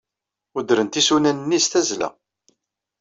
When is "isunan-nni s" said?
1.01-1.65